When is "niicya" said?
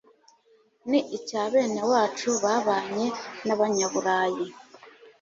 0.89-1.43